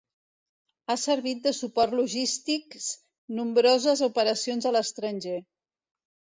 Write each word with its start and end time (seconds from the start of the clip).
Ha 0.87 0.95
servit 1.01 1.43
de 1.47 1.53
suport 1.57 1.93
logístic 1.99 2.79
s 2.81 2.89
nombroses 3.43 4.05
operacions 4.11 4.69
a 4.69 4.75
l'estranger. 4.77 5.39